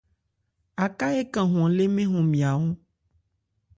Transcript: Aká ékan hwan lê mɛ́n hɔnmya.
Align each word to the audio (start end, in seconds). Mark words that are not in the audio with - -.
Aká 0.85 1.07
ékan 1.21 1.47
hwan 1.51 1.71
lê 1.77 1.85
mɛ́n 1.95 2.09
hɔnmya. 2.11 2.49